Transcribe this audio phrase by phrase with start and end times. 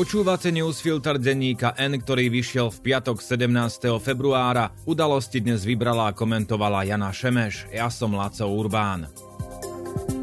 [0.00, 4.00] Počúvate newsfilter denníka N, ktorý vyšiel v piatok 17.
[4.00, 4.72] februára.
[4.88, 7.68] Udalosti dnes vybrala a komentovala Jana Šemeš.
[7.68, 9.12] Ja som Laco Urbán.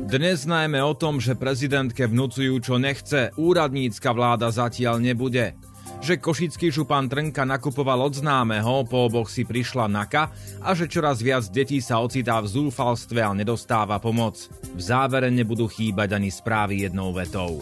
[0.10, 5.54] Dnes najmä o tom, že prezidentke vnúcujú čo nechce, úradnícka vláda zatiaľ nebude.
[6.02, 11.22] Že košický župan Trnka nakupoval od známeho, po oboch si prišla Naka a že čoraz
[11.22, 14.42] viac detí sa ocitá v zúfalstve a nedostáva pomoc.
[14.74, 17.62] V závere nebudú chýbať ani správy jednou vetou.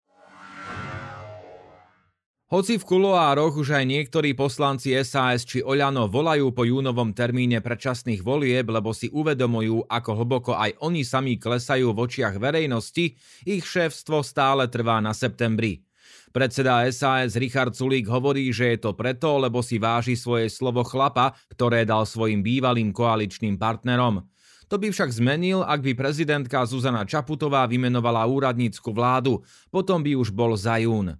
[2.51, 8.19] Hoci v kuloároch už aj niektorí poslanci SAS či Oľano volajú po júnovom termíne predčasných
[8.27, 13.15] volieb, lebo si uvedomujú, ako hlboko aj oni sami klesajú v očiach verejnosti,
[13.47, 15.87] ich šéfstvo stále trvá na septembri.
[16.35, 21.31] Predseda SAS Richard Sulík hovorí, že je to preto, lebo si váži svoje slovo chlapa,
[21.55, 24.27] ktoré dal svojim bývalým koaličným partnerom.
[24.67, 29.39] To by však zmenil, ak by prezidentka Zuzana Čaputová vymenovala úradnícku vládu,
[29.71, 31.15] potom by už bol za jún.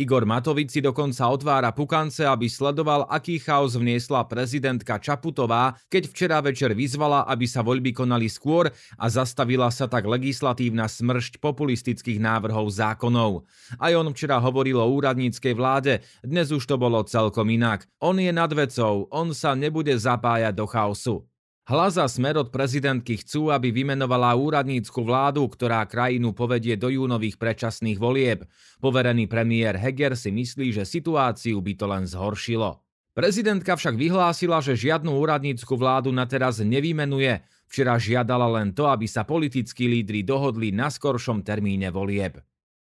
[0.00, 6.40] Igor Matovič si dokonca otvára pukance, aby sledoval, aký chaos vniesla prezidentka Čaputová, keď včera
[6.40, 12.72] večer vyzvala, aby sa voľby konali skôr a zastavila sa tak legislatívna smršť populistických návrhov
[12.72, 13.44] zákonov.
[13.76, 17.84] Aj on včera hovoril o úradníckej vláde, dnes už to bolo celkom inak.
[18.00, 21.28] On je nad vecou, on sa nebude zapájať do chaosu.
[21.68, 28.00] Hlas smer od prezidentky chcú, aby vymenovala úradnícku vládu, ktorá krajinu povedie do júnových predčasných
[28.00, 28.48] volieb.
[28.82, 32.82] Poverený premiér Heger si myslí, že situáciu by to len zhoršilo.
[33.14, 37.42] Prezidentka však vyhlásila, že žiadnu úradnícku vládu na teraz nevymenuje.
[37.70, 42.42] Včera žiadala len to, aby sa politickí lídri dohodli na skoršom termíne volieb.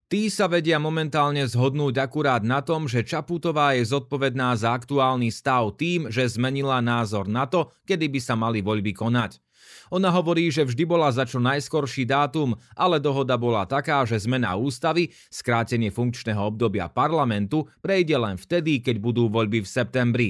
[0.06, 5.74] Tí sa vedia momentálne zhodnúť akurát na tom, že Čaputová je zodpovedná za aktuálny stav
[5.74, 9.42] tým, že zmenila názor na to, kedy by sa mali voľby konať.
[9.90, 14.54] Ona hovorí, že vždy bola za čo najskorší dátum, ale dohoda bola taká, že zmena
[14.54, 20.28] ústavy, skrátenie funkčného obdobia parlamentu, prejde len vtedy, keď budú voľby v septembri.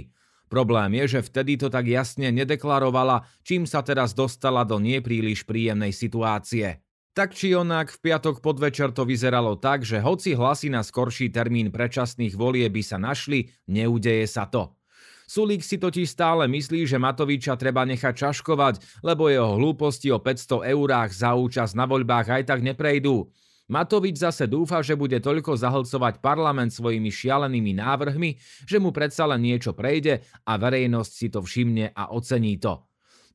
[0.49, 5.93] Problém je, že vtedy to tak jasne nedeklarovala, čím sa teraz dostala do nepríliš príjemnej
[5.93, 6.86] situácie.
[7.16, 11.72] Tak či onak, v piatok podvečer to vyzeralo tak, že hoci hlasy na skorší termín
[11.72, 14.77] predčasných volie by sa našli, neudeje sa to.
[15.25, 20.69] Sulík si totiž stále myslí, že Matoviča treba nechať čaškovať, lebo jeho hlúposti o 500
[20.77, 23.27] eurách za účasť na voľbách aj tak neprejdú.
[23.66, 28.38] Matovič zase dúfa, že bude toľko zahlcovať parlament svojimi šialenými návrhmi,
[28.69, 32.86] že mu predsa len niečo prejde a verejnosť si to všimne a ocení to.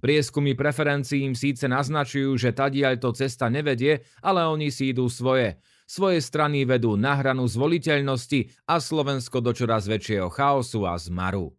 [0.01, 5.62] Prieskumy preferencií im síce naznačujú, že tadiaľ cesta nevedie, ale oni si idú svoje.
[5.85, 11.53] Svoje strany vedú na hranu zvoliteľnosti a Slovensko do čoraz väčšieho chaosu a zmaru.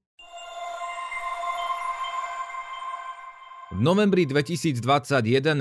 [3.72, 4.84] V novembri 2021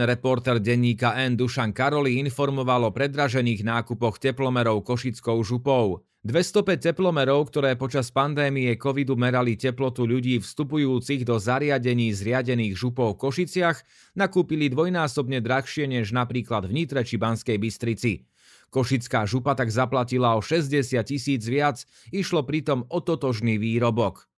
[0.03, 1.39] reporter denníka N.
[1.39, 6.03] Dušan Karoli informoval o predražených nákupoch teplomerov Košickou župou.
[6.21, 13.25] 205 teplomerov, ktoré počas pandémie covidu merali teplotu ľudí vstupujúcich do zariadení zriadených župov v
[13.25, 13.81] Košiciach,
[14.13, 18.29] nakúpili dvojnásobne drahšie než napríklad v Nitre či Banskej Bystrici.
[18.69, 21.81] Košická župa tak zaplatila o 60 tisíc viac,
[22.13, 24.29] išlo pritom o totožný výrobok.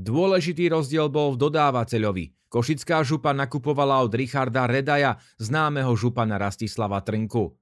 [0.00, 2.48] Dôležitý rozdiel bol v dodávateľovi.
[2.48, 7.52] Košická župa nakupovala od Richarda Redaja, známeho župana Rastislava Trnku.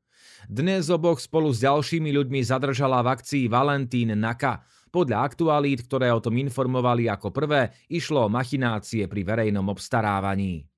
[0.46, 4.62] Dnes oboch spolu s ďalšími ľuďmi zadržala v akcii Valentín Naka.
[4.94, 10.70] Podľa aktualít, ktoré o tom informovali ako prvé, išlo o machinácie pri verejnom obstarávaní.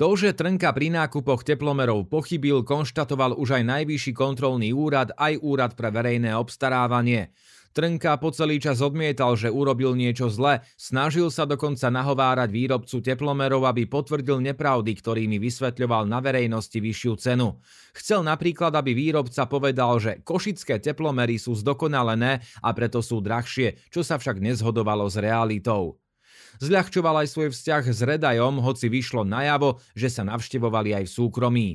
[0.00, 5.76] To, že Trnka pri nákupoch teplomerov pochybil, konštatoval už aj Najvyšší kontrolný úrad aj Úrad
[5.76, 7.28] pre verejné obstarávanie.
[7.74, 13.66] Trnka po celý čas odmietal, že urobil niečo zle, snažil sa dokonca nahovárať výrobcu teplomerov,
[13.66, 17.58] aby potvrdil nepravdy, ktorými vysvetľoval na verejnosti vyššiu cenu.
[17.98, 24.06] Chcel napríklad, aby výrobca povedal, že košické teplomery sú zdokonalené a preto sú drahšie, čo
[24.06, 25.98] sa však nezhodovalo s realitou.
[26.62, 31.68] Zľahčoval aj svoj vzťah s Redajom, hoci vyšlo najavo, že sa navštevovali aj v súkromí.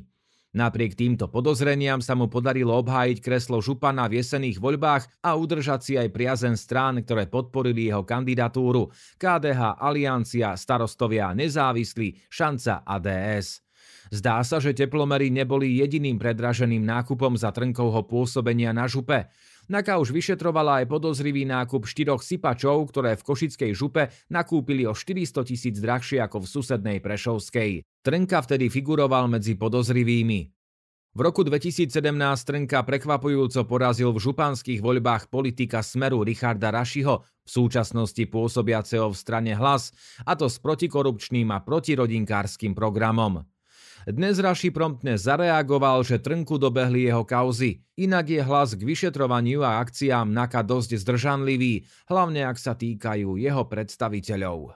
[0.49, 5.93] Napriek týmto podozreniam sa mu podarilo obhájiť kreslo župana v jesených voľbách a udržať si
[5.93, 8.89] aj priazen strán, ktoré podporili jeho kandidatúru
[9.21, 13.68] KDH, Aliancia, Starostovia, Nezávislí, Šanca a DS.
[14.09, 19.29] Zdá sa, že teplomery neboli jediným predraženým nákupom za Trnkovho pôsobenia na župe.
[19.69, 25.45] Naka už vyšetrovala aj podozrivý nákup štyroch sypačov, ktoré v Košickej župe nakúpili o 400
[25.45, 27.85] tisíc drahšie ako v susednej Prešovskej.
[28.01, 30.59] Trnka vtedy figuroval medzi podozrivými.
[31.09, 31.89] V roku 2017
[32.45, 39.53] Trnka prekvapujúco porazil v županských voľbách politika Smeru Richarda Rašiho, v súčasnosti pôsobiaceho v strane
[39.53, 39.93] Hlas,
[40.25, 43.45] a to s protikorupčným a protirodinkárskym programom.
[44.09, 47.85] Dnes Raši promptne zareagoval, že Trnku dobehli jeho kauzy.
[47.93, 53.69] Inak je hlas k vyšetrovaniu a akciám NAKA dosť zdržanlivý, hlavne ak sa týkajú jeho
[53.69, 54.73] predstaviteľov.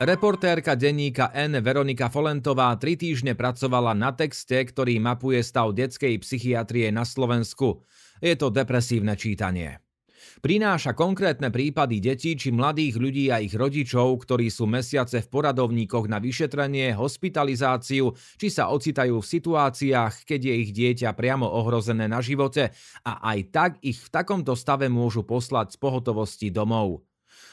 [0.00, 6.88] Reportérka denníka N Veronika Folentová tri týždne pracovala na texte, ktorý mapuje stav detskej psychiatrie
[6.88, 7.84] na Slovensku.
[8.16, 9.81] Je to depresívne čítanie.
[10.40, 16.10] Prináša konkrétne prípady detí či mladých ľudí a ich rodičov, ktorí sú mesiace v poradovníkoch
[16.10, 22.22] na vyšetrenie, hospitalizáciu, či sa ocitajú v situáciách, keď je ich dieťa priamo ohrozené na
[22.22, 22.74] živote
[23.06, 27.06] a aj tak ich v takomto stave môžu poslať z pohotovosti domov.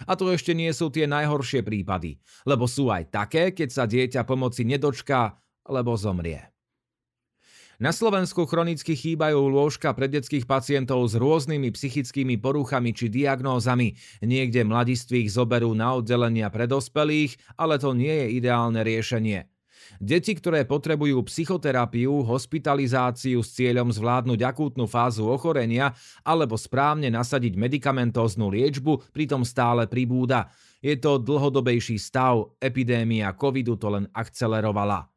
[0.07, 4.23] A to ešte nie sú tie najhoršie prípady, lebo sú aj také, keď sa dieťa
[4.23, 5.35] pomoci nedočká,
[5.67, 6.58] lebo zomrie.
[7.79, 13.95] Na Slovensku chronicky chýbajú lôžka pre detských pacientov s rôznymi psychickými poruchami či diagnózami.
[14.19, 19.47] Niekde mladistvých zoberú na oddelenia pre dospelých, ale to nie je ideálne riešenie.
[19.95, 25.95] Deti, ktoré potrebujú psychoterapiu, hospitalizáciu s cieľom zvládnuť akútnu fázu ochorenia
[26.27, 30.51] alebo správne nasadiť medikamentóznu liečbu, pritom stále pribúda.
[30.83, 35.07] Je to dlhodobejší stav, epidémia covidu to len akcelerovala.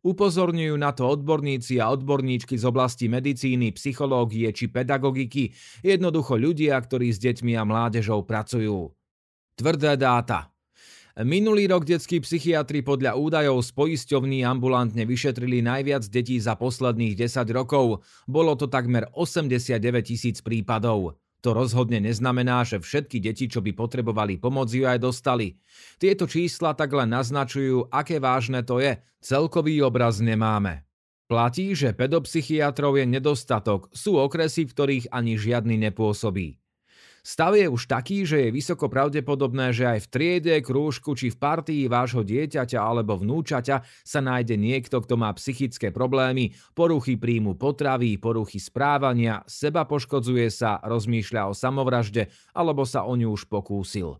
[0.00, 5.52] Upozorňujú na to odborníci a odborníčky z oblasti medicíny, psychológie či pedagogiky,
[5.84, 8.96] jednoducho ľudia, ktorí s deťmi a mládežou pracujú.
[9.60, 10.48] Tvrdé dáta.
[11.20, 17.44] Minulý rok detskí psychiatri podľa údajov z poisťovní ambulantne vyšetrili najviac detí za posledných 10
[17.52, 18.00] rokov.
[18.24, 21.19] Bolo to takmer 89 tisíc prípadov.
[21.40, 25.56] To rozhodne neznamená, že všetky deti, čo by potrebovali pomoc, ju aj dostali.
[25.96, 29.00] Tieto čísla tak len naznačujú, aké vážne to je.
[29.24, 30.84] Celkový obraz nemáme.
[31.30, 36.59] Platí, že pedopsychiatrov je nedostatok, sú okresy, v ktorých ani žiadny nepôsobí.
[37.20, 41.36] Stav je už taký, že je vysoko pravdepodobné, že aj v triede, krúžku či v
[41.36, 48.16] partii vášho dieťaťa alebo vnúčaťa sa nájde niekto, kto má psychické problémy, poruchy príjmu potravy,
[48.16, 54.16] poruchy správania, seba poškodzuje sa, rozmýšľa o samovražde alebo sa o ňu už pokúsil.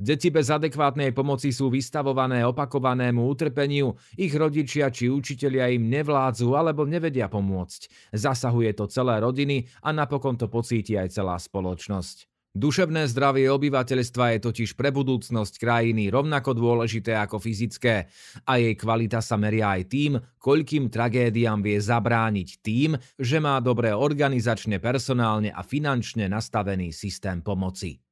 [0.00, 6.88] Deti bez adekvátnej pomoci sú vystavované opakovanému utrpeniu, ich rodičia či učitelia im nevládzu alebo
[6.88, 8.12] nevedia pomôcť.
[8.16, 12.32] Zasahuje to celé rodiny a napokon to pocíti aj celá spoločnosť.
[12.52, 18.12] Duševné zdravie obyvateľstva je totiž pre budúcnosť krajiny rovnako dôležité ako fyzické
[18.44, 23.96] a jej kvalita sa meria aj tým, koľkým tragédiám vie zabrániť tým, že má dobre
[23.96, 28.11] organizačne, personálne a finančne nastavený systém pomoci.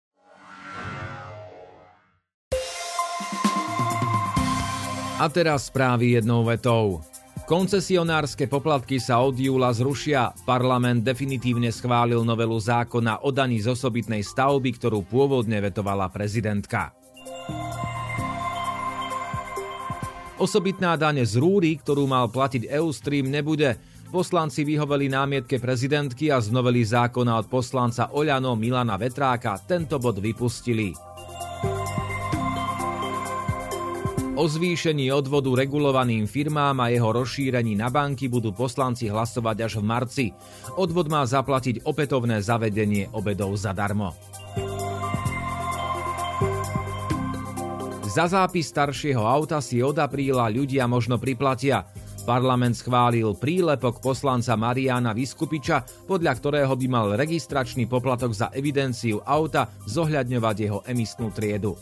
[5.21, 7.05] A teraz správy jednou vetou.
[7.45, 10.33] Koncesionárske poplatky sa od júla zrušia.
[10.49, 16.89] Parlament definitívne schválil novelu zákona o daní z osobitnej stavby, ktorú pôvodne vetovala prezidentka.
[20.41, 23.77] Osobitná daň z rúry, ktorú mal platiť Eustream, nebude.
[24.09, 30.17] Poslanci vyhoveli námietke prezidentky a z novely zákona od poslanca Oľano Milana Vetráka tento bod
[30.17, 31.10] vypustili.
[34.31, 39.83] O zvýšení odvodu regulovaným firmám a jeho rozšírení na banky budú poslanci hlasovať až v
[39.83, 40.25] marci.
[40.79, 44.15] Odvod má zaplatiť opätovné zavedenie obedov zadarmo.
[48.07, 51.83] Za zápis staršieho auta si od apríla ľudia možno priplatia.
[52.23, 59.67] Parlament schválil prílepok poslanca Mariana Vyskupiča, podľa ktorého by mal registračný poplatok za evidenciu auta
[59.91, 61.75] zohľadňovať jeho emisnú triedu.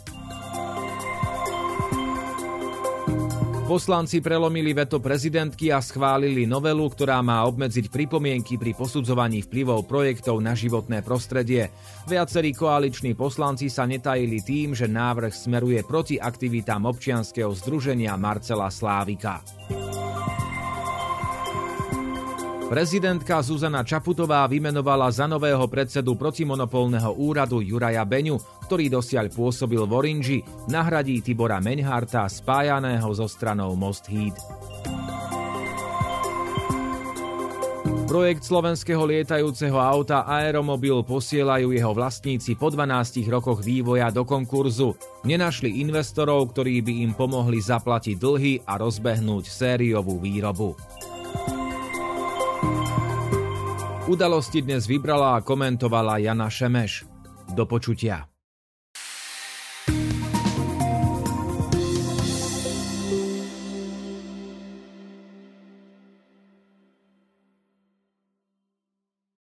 [3.70, 10.42] Poslanci prelomili veto prezidentky a schválili novelu, ktorá má obmedziť pripomienky pri posudzovaní vplyvov projektov
[10.42, 11.70] na životné prostredie.
[12.10, 19.38] Viacerí koaliční poslanci sa netajili tým, že návrh smeruje proti aktivitám občianskeho združenia Marcela Slávika.
[22.70, 28.38] Prezidentka Zuzana Čaputová vymenovala za nového predsedu protimonopolného úradu Juraja Beňu,
[28.70, 30.38] ktorý dosiaľ pôsobil v Orinži,
[30.70, 34.38] nahradí Tibora Menharta spájaného so stranou Most Heat.
[38.06, 44.94] Projekt slovenského lietajúceho auta Aeromobil posielajú jeho vlastníci po 12 rokoch vývoja do konkurzu.
[45.26, 50.78] Nenašli investorov, ktorí by im pomohli zaplatiť dlhy a rozbehnúť sériovú výrobu.
[54.10, 57.06] Udalosti dnes vybrala a komentovala Jana Šemeš.
[57.54, 58.29] Do počutia.